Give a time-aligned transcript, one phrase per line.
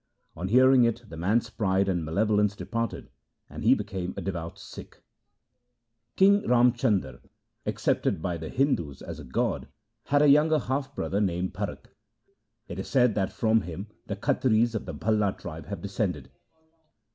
[0.35, 3.11] On hearing it the man's pride and malevolence departed,
[3.47, 5.03] and he became a devout Sikh.
[6.15, 7.19] King Ram Chandar,
[7.67, 9.67] accepted by the Hindus as a god,
[10.05, 11.89] had a younger half brother named Bharat.
[12.67, 16.31] It is said that from him the Khatris of the Bhalla tribe have descended.